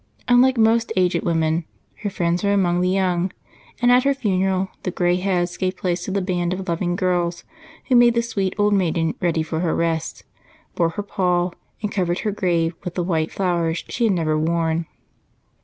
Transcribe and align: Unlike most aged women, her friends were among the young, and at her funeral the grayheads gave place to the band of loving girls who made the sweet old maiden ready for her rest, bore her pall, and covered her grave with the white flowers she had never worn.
Unlike 0.27 0.57
most 0.57 0.91
aged 0.95 1.21
women, 1.21 1.63
her 2.01 2.09
friends 2.09 2.43
were 2.43 2.53
among 2.53 2.81
the 2.81 2.89
young, 2.89 3.31
and 3.79 3.91
at 3.91 4.01
her 4.03 4.15
funeral 4.15 4.69
the 4.81 4.89
grayheads 4.91 5.59
gave 5.59 5.77
place 5.77 6.05
to 6.05 6.09
the 6.11 6.23
band 6.23 6.53
of 6.53 6.67
loving 6.67 6.95
girls 6.95 7.43
who 7.85 7.95
made 7.95 8.15
the 8.15 8.23
sweet 8.23 8.55
old 8.57 8.73
maiden 8.73 9.13
ready 9.21 9.43
for 9.43 9.59
her 9.59 9.75
rest, 9.75 10.23
bore 10.73 10.89
her 10.89 11.03
pall, 11.03 11.53
and 11.83 11.91
covered 11.91 12.21
her 12.21 12.31
grave 12.31 12.73
with 12.83 12.95
the 12.95 13.03
white 13.03 13.31
flowers 13.31 13.85
she 13.89 14.05
had 14.05 14.13
never 14.13 14.35
worn. 14.39 14.87